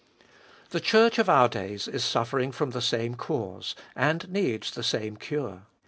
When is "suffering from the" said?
2.03-2.81